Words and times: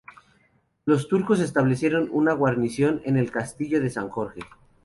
Los 0.83 1.07
turcos 1.07 1.39
establecieron 1.39 2.09
una 2.11 2.33
guarnición 2.33 3.03
en 3.05 3.17
el 3.17 3.29
castillo 3.29 3.79
de 3.79 3.91
San 3.91 4.09
Jorge. 4.09 4.41